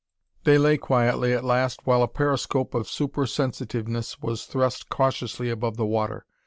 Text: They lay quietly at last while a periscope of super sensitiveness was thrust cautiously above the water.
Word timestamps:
They 0.45 0.57
lay 0.57 0.77
quietly 0.79 1.31
at 1.33 1.43
last 1.43 1.85
while 1.85 2.01
a 2.01 2.07
periscope 2.07 2.73
of 2.73 2.89
super 2.89 3.27
sensitiveness 3.27 4.19
was 4.19 4.45
thrust 4.47 4.89
cautiously 4.89 5.51
above 5.51 5.77
the 5.77 5.85
water. 5.85 6.25